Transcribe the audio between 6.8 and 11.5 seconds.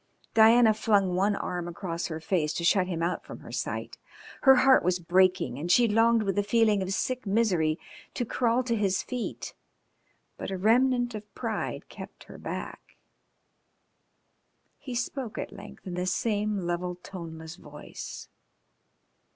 of sick misery to crawl to his feet, but a remnant of